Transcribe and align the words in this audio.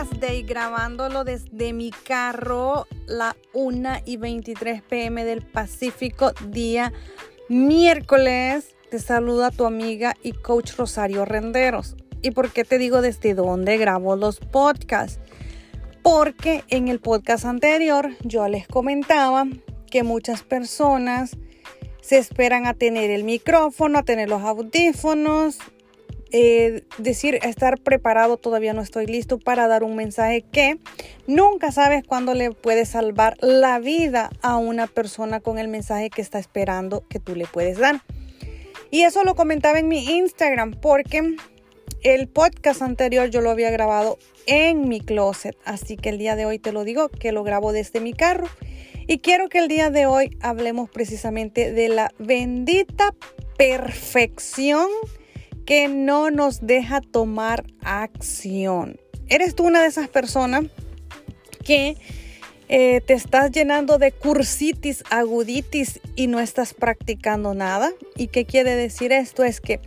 Podcast 0.00 0.22
Day 0.22 0.42
grabándolo 0.44 1.24
desde 1.24 1.74
mi 1.74 1.90
carro 1.90 2.86
la 3.06 3.36
1 3.52 3.96
y 4.06 4.16
23 4.16 4.80
pm 4.80 5.26
del 5.26 5.42
Pacífico, 5.42 6.32
día 6.48 6.94
miércoles. 7.50 8.74
Te 8.90 8.98
saluda 8.98 9.50
tu 9.50 9.66
amiga 9.66 10.16
y 10.22 10.32
coach 10.32 10.72
Rosario 10.78 11.26
Renderos. 11.26 11.96
¿Y 12.22 12.30
por 12.30 12.50
qué 12.50 12.64
te 12.64 12.78
digo 12.78 13.02
desde 13.02 13.34
dónde 13.34 13.76
grabo 13.76 14.16
los 14.16 14.40
podcasts? 14.40 15.20
Porque 16.02 16.64
en 16.68 16.88
el 16.88 16.98
podcast 16.98 17.44
anterior 17.44 18.08
yo 18.22 18.48
les 18.48 18.66
comentaba 18.66 19.46
que 19.90 20.02
muchas 20.02 20.42
personas 20.42 21.36
se 22.00 22.16
esperan 22.16 22.66
a 22.66 22.72
tener 22.72 23.10
el 23.10 23.24
micrófono, 23.24 23.98
a 23.98 24.02
tener 24.02 24.30
los 24.30 24.40
audífonos, 24.40 25.58
eh, 26.32 26.84
decir 26.98 27.38
estar 27.42 27.80
preparado, 27.80 28.36
todavía 28.36 28.72
no 28.72 28.82
estoy 28.82 29.06
listo 29.06 29.38
para 29.38 29.66
dar 29.66 29.82
un 29.82 29.96
mensaje 29.96 30.42
que 30.42 30.78
nunca 31.26 31.72
sabes 31.72 32.04
cuándo 32.04 32.34
le 32.34 32.52
puedes 32.52 32.90
salvar 32.90 33.36
la 33.40 33.78
vida 33.78 34.30
a 34.42 34.56
una 34.56 34.86
persona 34.86 35.40
con 35.40 35.58
el 35.58 35.68
mensaje 35.68 36.10
que 36.10 36.22
está 36.22 36.38
esperando 36.38 37.04
que 37.08 37.18
tú 37.18 37.34
le 37.34 37.46
puedes 37.46 37.78
dar. 37.78 38.02
Y 38.90 39.02
eso 39.02 39.24
lo 39.24 39.34
comentaba 39.34 39.78
en 39.78 39.88
mi 39.88 40.04
Instagram 40.04 40.72
porque 40.80 41.36
el 42.02 42.28
podcast 42.28 42.82
anterior 42.82 43.28
yo 43.28 43.40
lo 43.40 43.50
había 43.50 43.70
grabado 43.70 44.18
en 44.46 44.88
mi 44.88 45.00
closet, 45.00 45.56
así 45.64 45.96
que 45.96 46.08
el 46.08 46.18
día 46.18 46.34
de 46.34 46.46
hoy 46.46 46.58
te 46.58 46.72
lo 46.72 46.84
digo 46.84 47.08
que 47.08 47.32
lo 47.32 47.42
grabo 47.44 47.72
desde 47.72 48.00
mi 48.00 48.12
carro. 48.12 48.48
Y 49.06 49.18
quiero 49.18 49.48
que 49.48 49.58
el 49.58 49.68
día 49.68 49.90
de 49.90 50.06
hoy 50.06 50.36
hablemos 50.40 50.88
precisamente 50.88 51.72
de 51.72 51.88
la 51.88 52.12
bendita 52.18 53.14
perfección 53.56 54.88
que 55.66 55.88
no 55.88 56.30
nos 56.30 56.66
deja 56.66 57.00
tomar 57.00 57.64
acción. 57.82 58.98
¿Eres 59.28 59.54
tú 59.54 59.66
una 59.66 59.82
de 59.82 59.88
esas 59.88 60.08
personas 60.08 60.64
que 61.64 61.96
eh, 62.68 63.00
te 63.00 63.14
estás 63.14 63.50
llenando 63.50 63.98
de 63.98 64.12
cursitis, 64.12 65.04
aguditis 65.10 66.00
y 66.16 66.26
no 66.26 66.40
estás 66.40 66.74
practicando 66.74 67.54
nada? 67.54 67.90
¿Y 68.16 68.28
qué 68.28 68.44
quiere 68.44 68.74
decir 68.74 69.12
esto? 69.12 69.44
Es 69.44 69.60
que 69.60 69.80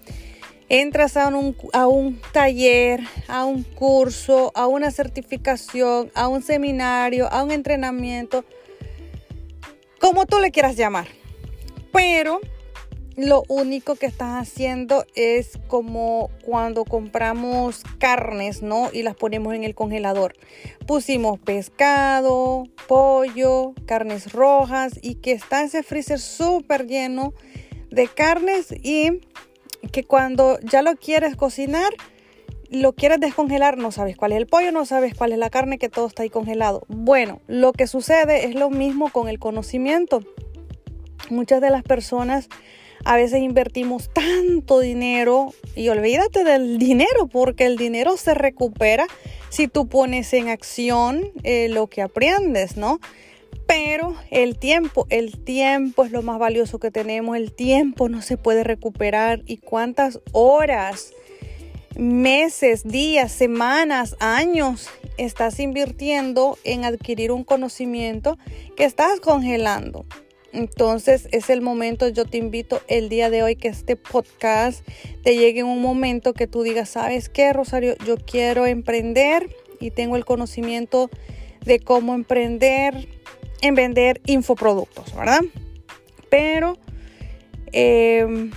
entras 0.70 1.17
a 1.17 1.28
un, 1.28 1.56
a 1.73 1.88
un 1.88 2.19
taller, 2.31 3.02
a 3.28 3.45
un 3.45 3.64
curso, 3.64 4.52
a 4.56 4.67
una 4.67 4.92
certificación, 4.92 6.12
a 6.16 6.28
un 6.28 6.42
seminario, 6.42 7.31
a 7.31 7.44
un 7.44 7.52
entrenamiento, 7.52 8.45
como 10.00 10.25
tú 10.25 10.40
le 10.40 10.52
quieras 10.52 10.75
llamar. 10.75 11.08
Pero 11.92 12.40
lo 13.16 13.44
único 13.47 13.95
que 13.95 14.08
estás 14.08 14.42
haciendo 14.42 15.06
es 15.16 15.59
como 15.67 16.31
cuando 16.44 16.83
compramos 16.83 17.83
carnes, 18.00 18.64
¿no? 18.64 18.89
Y 18.92 19.03
las 19.03 19.16
ponemos 19.16 19.53
en 19.53 19.64
el 19.64 19.75
congelador. 19.75 20.36
Pusimos 20.88 21.39
pescado, 21.39 22.66
pollo, 22.88 23.73
carnes 23.86 24.34
rojas 24.34 24.94
y 25.02 25.16
que 25.16 25.31
está 25.31 25.64
ese 25.64 25.84
freezer 25.84 26.19
súper 26.19 26.88
lleno 26.88 27.34
de 27.91 28.08
carnes 28.08 28.72
y 28.72 29.22
que 29.91 30.03
cuando 30.03 30.59
ya 30.61 30.81
lo 30.81 30.95
quieres 30.95 31.36
cocinar, 31.36 31.94
lo 32.69 32.94
quieres 32.94 33.19
descongelar, 33.19 33.78
no 33.78 33.91
sabes 33.91 34.17
cuál 34.17 34.31
es 34.31 34.39
el 34.39 34.47
pollo, 34.47 34.72
no 34.72 34.86
sabes 34.86 35.14
cuál 35.14 35.31
es 35.31 35.38
la 35.38 35.52
carne, 35.52 35.78
que 35.78 35.89
todo 35.89 36.08
está 36.08 36.23
ahí 36.23 36.31
congelado. 36.31 36.84
Bueno, 36.88 37.41
lo 37.45 37.73
que 37.73 37.86
sucede 37.86 38.45
es 38.45 38.56
lo 38.56 38.72
mismo 38.72 39.11
con 39.11 39.30
el 39.30 39.38
conocimiento. 39.38 40.22
Muchas 41.30 41.61
de 41.61 41.69
las 41.69 41.84
personas 41.84 42.50
a 43.06 43.16
veces 43.16 43.42
invertimos 43.42 44.09
tanto 44.14 44.80
dinero 44.80 45.54
y 45.76 45.90
olvídate 45.90 46.44
del 46.44 46.78
dinero 46.78 47.28
porque 47.28 47.66
el 47.66 47.78
dinero 47.78 48.18
se 48.18 48.34
recupera 48.34 49.08
si 49.50 49.68
tú 49.68 49.88
pones 49.88 50.34
en 50.34 50.50
acción 50.50 51.31
eh, 51.44 51.68
lo 51.70 51.88
que 51.88 52.02
aprendes, 52.02 52.78
¿no? 52.78 53.00
Pero 53.68 54.16
el 54.30 54.58
tiempo, 54.58 55.08
el 55.09 55.44
tiempo 55.44 56.03
es 56.03 56.12
lo 56.12 56.22
más 56.22 56.40
valioso 56.40 56.80
que 56.80 56.92
tenemos, 56.92 57.38
el 57.38 57.53
tiempo 57.53 58.09
no 58.09 58.22
se 58.22 58.38
puede 58.38 58.63
recuperar 58.63 59.42
y 59.46 59.58
cuántas 59.58 60.19
horas, 60.31 61.13
meses, 61.96 62.84
días, 62.84 63.31
semanas, 63.31 64.16
años 64.19 64.90
estás 65.18 65.59
invirtiendo 65.59 66.58
en 66.63 66.86
adquirir 66.86 67.31
un 67.31 67.44
conocimiento 67.44 68.38
que 68.75 68.86
estás 68.86 69.19
congelando. 69.19 70.06
Entonces 70.53 71.28
es 71.31 71.50
el 71.50 71.62
momento, 71.62 72.08
yo 72.09 72.25
te 72.25 72.38
invito 72.38 72.80
el 72.88 73.09
día 73.09 73.31
de 73.31 73.41
hoy 73.41 73.56
que 73.56 73.68
este 73.68 73.96
podcast 73.96 74.88
te 75.24 75.36
llegue 75.36 75.62
en 75.62 75.66
un 75.66 75.81
momento 75.81 76.34
que 76.34 76.46
tú 76.46 76.62
digas, 76.62 76.90
¿sabes 76.90 77.28
qué, 77.28 77.52
Rosario? 77.53 77.96
Yo 78.06 78.18
quiero 78.18 78.68
emprender 78.68 79.50
y 79.80 79.90
tengo 79.90 80.16
el 80.16 80.25
conocimiento 80.25 81.09
de 81.66 81.80
cómo 81.80 82.13
emprender 82.13 83.09
en 83.62 83.74
vender 83.74 84.22
infoproductos, 84.28 85.16
¿verdad? 85.16 85.42
Pero 86.30 86.78
eh, 87.72 88.52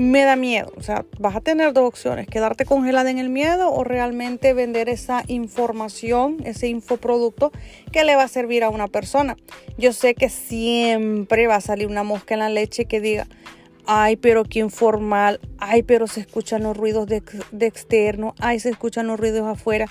me 0.00 0.24
da 0.24 0.34
miedo. 0.34 0.72
O 0.76 0.82
sea, 0.82 1.04
vas 1.18 1.36
a 1.36 1.40
tener 1.40 1.72
dos 1.72 1.86
opciones, 1.86 2.26
quedarte 2.26 2.64
congelada 2.64 3.10
en 3.10 3.18
el 3.18 3.28
miedo 3.28 3.70
o 3.70 3.84
realmente 3.84 4.54
vender 4.54 4.88
esa 4.88 5.22
información, 5.26 6.38
ese 6.44 6.68
infoproducto 6.68 7.52
que 7.92 8.04
le 8.04 8.16
va 8.16 8.24
a 8.24 8.28
servir 8.28 8.64
a 8.64 8.70
una 8.70 8.88
persona. 8.88 9.36
Yo 9.76 9.92
sé 9.92 10.14
que 10.14 10.30
siempre 10.30 11.46
va 11.46 11.56
a 11.56 11.60
salir 11.60 11.86
una 11.86 12.02
mosca 12.02 12.34
en 12.34 12.40
la 12.40 12.48
leche 12.48 12.86
que 12.86 13.00
diga, 13.00 13.26
ay, 13.86 14.16
pero 14.16 14.44
qué 14.44 14.60
informal, 14.60 15.38
ay, 15.58 15.82
pero 15.82 16.06
se 16.06 16.20
escuchan 16.20 16.62
los 16.62 16.76
ruidos 16.76 17.06
de, 17.06 17.22
de 17.52 17.66
externo, 17.66 18.34
ay, 18.38 18.58
se 18.58 18.70
escuchan 18.70 19.06
los 19.06 19.20
ruidos 19.20 19.46
afuera. 19.46 19.86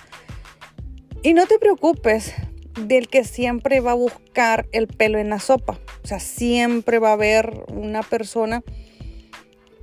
Y 1.22 1.34
no 1.34 1.46
te 1.46 1.60
preocupes 1.60 2.34
del 2.82 3.10
que 3.10 3.24
siempre 3.24 3.80
va 3.80 3.92
a 3.92 3.96
buscar 3.96 4.68
el 4.72 4.88
pelo 4.88 5.20
en 5.20 5.30
la 5.30 5.40
sopa. 5.40 5.78
O 6.04 6.08
sea, 6.08 6.20
siempre 6.20 6.98
va 6.98 7.10
a 7.10 7.14
haber 7.14 7.66
una 7.68 8.02
persona 8.02 8.64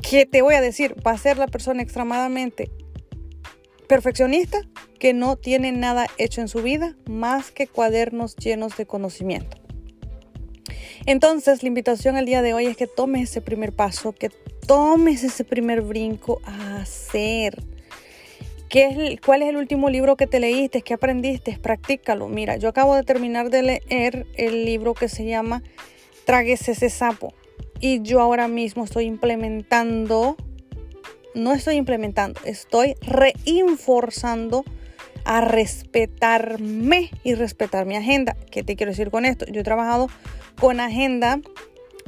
que 0.09 0.25
te 0.25 0.41
voy 0.41 0.55
a 0.55 0.61
decir, 0.61 0.95
va 1.05 1.13
a 1.13 1.19
ser 1.19 1.37
la 1.37 1.49
persona 1.49 1.83
extremadamente 1.83 2.71
perfeccionista 3.89 4.61
que 5.01 5.13
no 5.13 5.37
tiene 5.37 5.73
nada 5.73 6.07
hecho 6.17 6.41
en 6.41 6.49
su 6.49 6.63
vida 6.63 6.97
más 7.07 7.51
que 7.51 7.67
cuadernos 7.67 8.37
llenos 8.37 8.77
de 8.77 8.87
conocimiento. 8.87 9.57
Entonces, 11.07 11.63
la 11.63 11.69
invitación 11.69 12.17
el 12.17 12.27
día 12.27 12.43
de 12.43 12.55
hoy 12.55 12.67
es 12.67 12.77
que 12.77 12.87
tomes 12.87 13.31
ese 13.31 13.41
primer 13.41 13.73
paso, 13.73 14.13
que 14.13 14.31
tomes 14.67 15.25
ese 15.25 15.45
primer 15.45 15.83
brinco 15.83 16.41
a 16.45 16.79
hacer. 16.81 17.63
¿Qué 18.69 18.87
es, 18.87 19.21
¿Cuál 19.21 19.43
es 19.43 19.49
el 19.49 19.57
último 19.57 19.91
libro 19.91 20.17
que 20.17 20.27
te 20.27 20.41
leíste? 20.41 20.83
¿Qué 20.83 20.95
aprendiste? 20.95 21.59
Practícalo. 21.61 22.29
Mira, 22.29 22.57
yo 22.57 22.69
acabo 22.69 22.95
de 22.95 23.03
terminar 23.03 23.51
de 23.51 23.63
leer 23.63 24.27
el 24.35 24.65
libro 24.65 24.95
que 24.95 25.09
se 25.09 25.25
llama 25.25 25.63
Tragues 26.25 26.69
ese 26.69 26.91
sapo 26.91 27.35
y 27.81 28.03
yo 28.03 28.21
ahora 28.21 28.49
mismo 28.49 28.85
estoy 28.85 29.05
implementando, 29.05 30.37
no 31.35 31.53
estoy 31.53 31.77
implementando, 31.77 32.41
estoy 32.45 32.95
reinforzando 33.03 34.65
a 35.25 35.41
respetarme 35.41 37.11
y 37.25 37.35
respetar 37.35 37.85
mi 37.85 37.97
agenda. 37.97 38.37
¿Qué 38.51 38.63
te 38.63 38.77
quiero 38.77 38.93
decir 38.93 39.11
con 39.11 39.25
esto? 39.25 39.45
Yo 39.47 39.61
he 39.61 39.65
trabajado 39.65 40.09
con 40.59 40.81
agenda 40.81 41.41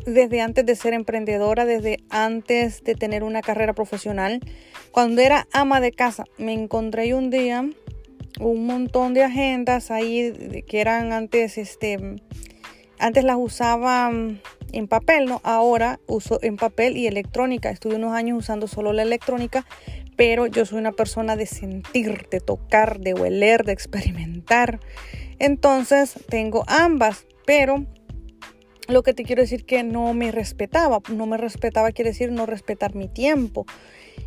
desde 0.07 0.41
antes 0.41 0.65
de 0.65 0.77
ser 0.77 0.95
emprendedora, 0.95 1.65
desde 1.65 1.99
antes 2.11 2.83
de 2.85 2.95
tener 2.95 3.25
una 3.25 3.43
carrera 3.43 3.75
profesional. 3.75 4.41
Cuando 4.93 5.21
era 5.21 5.47
ama 5.53 5.81
de 5.81 5.93
casa, 5.93 6.25
me 6.39 6.53
encontré 6.53 7.13
un 7.15 7.31
día 7.31 7.69
un 8.41 8.67
montón 8.67 9.15
de 9.15 9.25
agendas 9.25 9.91
ahí 9.91 10.63
que 10.67 10.81
eran 10.81 11.13
antes, 11.13 11.59
este, 11.59 11.99
antes 12.99 13.25
las 13.25 13.37
usaba 13.39 14.13
en 14.73 14.89
papel, 14.89 15.27
¿no? 15.27 15.41
Ahora 15.45 16.01
uso 16.07 16.39
en 16.43 16.57
papel 16.57 16.97
y 16.97 17.07
electrónica. 17.07 17.71
Estuve 17.71 17.97
unos 17.97 18.15
años 18.15 18.39
usando 18.39 18.69
solo 18.69 18.93
la 18.93 19.03
electrónica, 19.03 19.67
pero 20.17 20.47
yo 20.47 20.65
soy 20.65 20.79
una 20.79 20.93
persona 20.93 21.37
de 21.37 21.47
sentir, 21.47 22.29
de 22.31 22.41
tocar, 22.41 23.01
de 23.01 23.15
oler, 23.15 23.65
de 23.65 23.73
experimentar. 23.73 24.81
Entonces 25.39 26.15
tengo 26.29 26.65
ambas, 26.67 27.27
pero 27.47 27.87
lo 28.89 29.03
que 29.03 29.15
te 29.15 29.23
quiero 29.23 29.43
decir 29.43 29.65
que 29.65 29.83
no 29.83 30.13
me 30.15 30.33
respetaba. 30.33 31.01
No 31.13 31.27
me 31.27 31.37
respetaba 31.37 31.93
quiere 31.93 32.11
decir 32.11 32.33
no 32.33 32.47
respetar 32.47 32.95
mi 32.95 33.09
tiempo. 33.09 33.67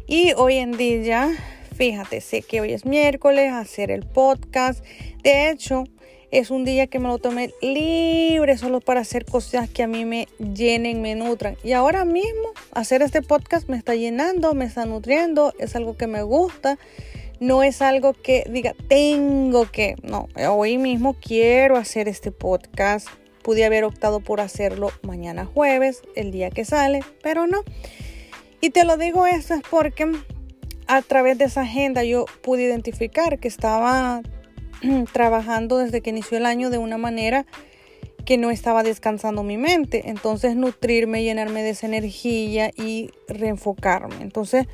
Y 0.07 0.33
hoy 0.37 0.57
en 0.57 0.71
día, 0.71 1.29
fíjate, 1.75 2.21
sé 2.21 2.41
que 2.41 2.61
hoy 2.61 2.73
es 2.73 2.85
miércoles, 2.85 3.51
hacer 3.51 3.91
el 3.91 4.05
podcast. 4.05 4.85
De 5.23 5.49
hecho, 5.49 5.83
es 6.31 6.49
un 6.49 6.63
día 6.63 6.87
que 6.87 6.97
me 6.97 7.09
lo 7.09 7.17
tomé 7.19 7.53
libre 7.61 8.57
solo 8.57 8.79
para 8.79 9.01
hacer 9.01 9.25
cosas 9.25 9.69
que 9.69 9.83
a 9.83 9.87
mí 9.87 10.05
me 10.05 10.27
llenen, 10.39 11.01
me 11.01 11.13
nutran. 11.13 11.57
Y 11.61 11.73
ahora 11.73 12.05
mismo 12.05 12.53
hacer 12.71 13.01
este 13.01 13.21
podcast 13.21 13.67
me 13.67 13.77
está 13.77 13.95
llenando, 13.95 14.53
me 14.53 14.65
está 14.65 14.85
nutriendo, 14.85 15.53
es 15.59 15.75
algo 15.75 15.97
que 15.97 16.07
me 16.07 16.23
gusta. 16.23 16.79
No 17.41 17.63
es 17.63 17.81
algo 17.81 18.13
que 18.13 18.45
diga, 18.49 18.75
tengo 18.87 19.69
que, 19.69 19.95
no, 20.03 20.27
hoy 20.49 20.77
mismo 20.77 21.15
quiero 21.19 21.75
hacer 21.75 22.07
este 22.07 22.31
podcast. 22.31 23.07
Pude 23.41 23.65
haber 23.65 23.83
optado 23.83 24.19
por 24.19 24.39
hacerlo 24.39 24.91
mañana 25.01 25.45
jueves, 25.45 26.01
el 26.15 26.31
día 26.31 26.51
que 26.51 26.63
sale, 26.63 27.01
pero 27.23 27.47
no. 27.47 27.63
Y 28.61 28.69
te 28.69 28.85
lo 28.85 28.95
digo 28.95 29.25
eso 29.25 29.55
es 29.55 29.63
porque 29.69 30.11
a 30.85 31.01
través 31.01 31.39
de 31.39 31.45
esa 31.45 31.61
agenda 31.61 32.03
yo 32.03 32.25
pude 32.41 32.63
identificar 32.63 33.39
que 33.39 33.47
estaba 33.47 34.21
trabajando 35.13 35.77
desde 35.77 36.01
que 36.01 36.11
inició 36.11 36.37
el 36.37 36.45
año 36.45 36.69
de 36.69 36.77
una 36.77 36.97
manera 36.97 37.45
que 38.25 38.37
no 38.37 38.51
estaba 38.51 38.83
descansando 38.83 39.43
mi 39.43 39.57
mente. 39.57 40.09
Entonces 40.09 40.55
nutrirme, 40.55 41.23
llenarme 41.23 41.63
de 41.63 41.71
esa 41.71 41.87
energía 41.87 42.71
y 42.75 43.09
reenfocarme. 43.27 44.15
Entonces 44.21 44.67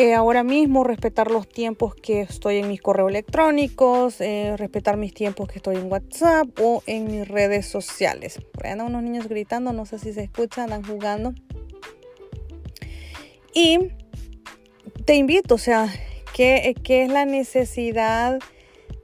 eh, 0.00 0.14
ahora 0.14 0.44
mismo 0.44 0.84
respetar 0.84 1.28
los 1.28 1.48
tiempos 1.48 1.94
que 1.94 2.20
estoy 2.20 2.58
en 2.58 2.68
mis 2.68 2.80
correos 2.80 3.10
electrónicos, 3.10 4.20
eh, 4.20 4.54
respetar 4.56 4.96
mis 4.96 5.12
tiempos 5.12 5.48
que 5.48 5.56
estoy 5.58 5.74
en 5.74 5.90
WhatsApp 5.90 6.46
o 6.60 6.84
en 6.86 7.06
mis 7.06 7.26
redes 7.26 7.66
sociales. 7.66 8.38
Por 8.52 8.66
ahí 8.66 8.72
andan 8.72 8.88
unos 8.88 9.02
niños 9.02 9.28
gritando, 9.28 9.72
no 9.72 9.86
sé 9.86 9.98
si 9.98 10.12
se 10.12 10.22
escuchan, 10.22 10.72
andan 10.72 10.84
jugando. 10.84 11.34
Y 13.52 13.90
te 15.04 15.16
invito, 15.16 15.56
o 15.56 15.58
sea, 15.58 15.92
¿qué, 16.32 16.76
qué 16.84 17.02
es 17.02 17.10
la 17.10 17.24
necesidad 17.24 18.38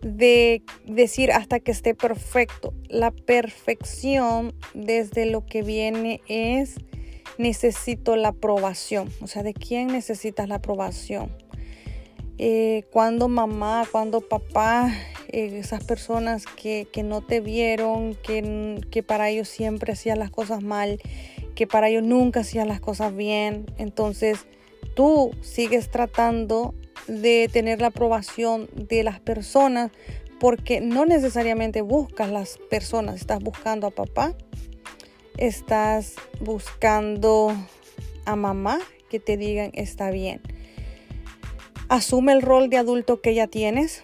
de 0.05 0.63
decir 0.87 1.33
hasta 1.33 1.61
que 1.61 1.73
esté 1.73 1.95
perfecto? 1.95 2.75
La 2.89 3.11
perfección 3.11 4.55
desde 4.75 5.25
lo 5.27 5.47
que 5.47 5.63
viene 5.63 6.21
es 6.29 6.77
necesito 7.39 8.15
la 8.15 8.29
aprobación. 8.29 9.09
O 9.23 9.27
sea, 9.27 9.43
¿de 9.43 9.55
quién 9.55 9.89
necesitas 9.89 10.49
la 10.49 10.57
aprobación? 10.57 11.31
Eh, 12.37 12.85
cuando 12.93 13.29
mamá, 13.29 13.85
cuando 13.91 14.21
papá, 14.21 14.93
eh, 15.29 15.59
esas 15.59 15.83
personas 15.85 16.45
que, 16.47 16.87
no 17.03 17.23
te 17.23 17.41
vieron, 17.41 18.15
que, 18.15 18.81
que 18.91 19.03
para 19.03 19.31
ellos 19.31 19.49
siempre 19.49 19.93
hacían 19.93 20.19
las 20.19 20.31
cosas 20.31 20.63
mal, 20.63 21.01
que 21.55 21.67
para 21.67 21.89
ellos 21.89 22.03
nunca 22.03 22.41
hacían 22.41 22.69
las 22.69 22.81
cosas 22.81 23.17
bien. 23.17 23.67
Entonces, 23.79 24.47
tú 24.95 25.31
sigues 25.41 25.91
tratando 25.91 26.75
de 27.07 27.49
tener 27.53 27.81
la 27.81 27.89
aprobación 27.89 28.69
de 28.75 29.03
las 29.03 29.21
personas 29.21 29.91
porque 30.41 30.81
no 30.81 31.07
necesariamente 31.07 31.81
buscas 31.81 32.31
las 32.31 32.59
personas, 32.71 33.17
estás 33.17 33.41
buscando 33.43 33.87
a 33.87 33.91
papá, 33.91 34.35
estás 35.39 36.15
buscando 36.41 37.53
a 38.25 38.37
mamá 38.37 38.79
que 39.09 39.21
te 39.21 39.37
digan 39.37 39.71
está 39.75 40.11
bien. 40.11 40.41
Asume 41.89 42.33
el 42.33 42.43
rol 42.43 42.71
de 42.71 42.79
adulto 42.79 43.21
que 43.21 43.35
ya 43.35 43.47
tienes. 43.47 44.03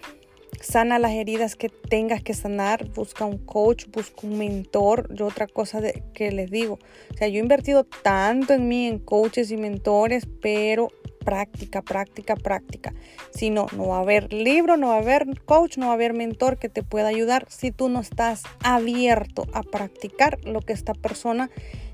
Sana 0.61 0.99
las 0.99 1.11
heridas 1.11 1.55
que 1.55 1.69
tengas 1.69 2.21
que 2.21 2.33
sanar. 2.33 2.87
Busca 2.89 3.25
un 3.25 3.39
coach, 3.39 3.87
busca 3.91 4.27
un 4.27 4.37
mentor. 4.37 5.13
Yo 5.13 5.25
otra 5.25 5.47
cosa 5.47 5.81
de, 5.81 6.03
que 6.13 6.31
les 6.31 6.51
digo. 6.51 6.79
O 7.13 7.17
sea, 7.17 7.27
yo 7.27 7.37
he 7.37 7.39
invertido 7.41 7.83
tanto 7.83 8.53
en 8.53 8.67
mí, 8.67 8.87
en 8.87 8.99
coaches 8.99 9.49
y 9.51 9.57
mentores, 9.57 10.27
pero 10.41 10.89
práctica, 11.23 11.81
práctica, 11.81 12.35
práctica. 12.35 12.93
Si 13.33 13.49
no, 13.49 13.67
no 13.75 13.87
va 13.89 13.97
a 13.97 14.01
haber 14.01 14.33
libro, 14.33 14.77
no 14.77 14.89
va 14.89 14.95
a 14.95 14.99
haber 14.99 15.41
coach, 15.45 15.77
no 15.77 15.87
va 15.87 15.93
a 15.93 15.95
haber 15.95 16.13
mentor 16.13 16.57
que 16.57 16.69
te 16.69 16.83
pueda 16.83 17.07
ayudar 17.07 17.45
si 17.49 17.71
tú 17.71 17.89
no 17.89 17.99
estás 17.99 18.43
abierto 18.63 19.45
a 19.53 19.63
practicar 19.63 20.39
lo 20.43 20.61
que 20.61 20.73
esta 20.73 20.93
persona 20.93 21.49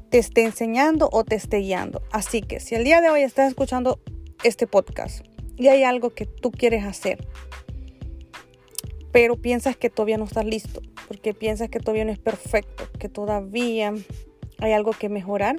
te 0.09 0.17
esté 0.17 0.43
enseñando 0.43 1.09
o 1.11 1.23
te 1.23 1.35
esté 1.35 1.57
guiando. 1.57 2.01
Así 2.11 2.41
que 2.41 2.59
si 2.59 2.75
el 2.75 2.83
día 2.83 3.01
de 3.01 3.09
hoy 3.09 3.21
estás 3.21 3.49
escuchando 3.49 3.99
este 4.43 4.67
podcast 4.67 5.25
y 5.57 5.67
hay 5.67 5.83
algo 5.83 6.11
que 6.11 6.25
tú 6.25 6.51
quieres 6.51 6.85
hacer, 6.85 7.27
pero 9.11 9.35
piensas 9.35 9.75
que 9.75 9.89
todavía 9.89 10.17
no 10.17 10.25
estás 10.25 10.45
listo, 10.45 10.81
porque 11.07 11.33
piensas 11.33 11.69
que 11.69 11.79
todavía 11.79 12.05
no 12.05 12.11
es 12.11 12.19
perfecto, 12.19 12.87
que 12.99 13.09
todavía 13.09 13.93
hay 14.59 14.71
algo 14.73 14.91
que 14.91 15.09
mejorar, 15.09 15.55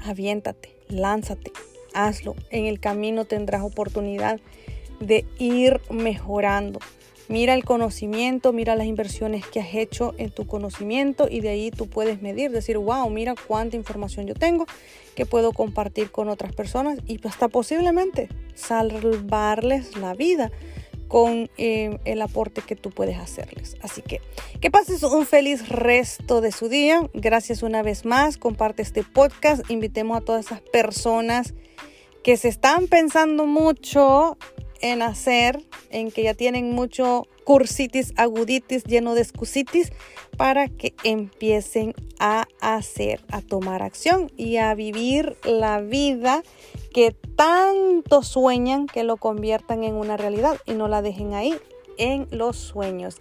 aviéntate, 0.00 0.76
lánzate, 0.88 1.52
hazlo. 1.96 2.36
En 2.50 2.66
el 2.66 2.78
camino 2.80 3.24
tendrás 3.24 3.62
oportunidad 3.62 4.40
de 5.00 5.24
ir 5.38 5.80
mejorando. 5.90 6.78
Mira 7.28 7.54
el 7.54 7.64
conocimiento, 7.64 8.52
mira 8.52 8.76
las 8.76 8.86
inversiones 8.86 9.44
que 9.44 9.58
has 9.58 9.74
hecho 9.74 10.14
en 10.16 10.30
tu 10.30 10.46
conocimiento 10.46 11.26
y 11.28 11.40
de 11.40 11.48
ahí 11.48 11.72
tú 11.72 11.88
puedes 11.88 12.22
medir, 12.22 12.52
decir, 12.52 12.78
wow, 12.78 13.10
mira 13.10 13.34
cuánta 13.48 13.76
información 13.76 14.28
yo 14.28 14.34
tengo 14.34 14.66
que 15.16 15.26
puedo 15.26 15.52
compartir 15.52 16.12
con 16.12 16.28
otras 16.28 16.54
personas 16.54 17.00
y 17.04 17.18
hasta 17.26 17.48
posiblemente 17.48 18.28
salvarles 18.54 19.96
la 19.96 20.14
vida 20.14 20.52
con 21.08 21.50
eh, 21.56 21.98
el 22.04 22.22
aporte 22.22 22.62
que 22.62 22.76
tú 22.76 22.90
puedes 22.90 23.18
hacerles. 23.18 23.76
Así 23.80 24.02
que 24.02 24.20
que 24.60 24.70
pases 24.70 25.02
un 25.02 25.26
feliz 25.26 25.68
resto 25.68 26.40
de 26.40 26.52
su 26.52 26.68
día. 26.68 27.08
Gracias 27.12 27.62
una 27.62 27.82
vez 27.82 28.04
más. 28.04 28.36
Comparte 28.36 28.82
este 28.82 29.02
podcast. 29.02 29.68
Invitemos 29.70 30.16
a 30.16 30.20
todas 30.20 30.46
esas 30.46 30.60
personas 30.60 31.54
que 32.26 32.36
se 32.36 32.48
están 32.48 32.88
pensando 32.88 33.46
mucho 33.46 34.36
en 34.80 35.00
hacer, 35.00 35.62
en 35.90 36.10
que 36.10 36.24
ya 36.24 36.34
tienen 36.34 36.72
mucho 36.72 37.28
cursitis, 37.44 38.12
aguditis, 38.16 38.82
lleno 38.82 39.14
de 39.14 39.20
excusitis, 39.20 39.92
para 40.36 40.66
que 40.66 40.92
empiecen 41.04 41.94
a 42.18 42.48
hacer, 42.60 43.24
a 43.30 43.42
tomar 43.42 43.80
acción 43.80 44.32
y 44.36 44.56
a 44.56 44.74
vivir 44.74 45.36
la 45.44 45.80
vida 45.80 46.42
que 46.92 47.12
tanto 47.36 48.24
sueñan 48.24 48.88
que 48.88 49.04
lo 49.04 49.18
conviertan 49.18 49.84
en 49.84 49.94
una 49.94 50.16
realidad 50.16 50.56
y 50.66 50.72
no 50.72 50.88
la 50.88 51.02
dejen 51.02 51.32
ahí 51.32 51.54
en 51.96 52.26
los 52.32 52.56
sueños. 52.56 53.20